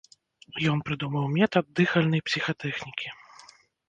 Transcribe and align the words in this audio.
Ён 0.69 0.79
прыдумаў 0.85 1.25
метад 1.35 1.65
дыхальнай 1.79 2.21
псіхатэхнікі. 2.31 3.07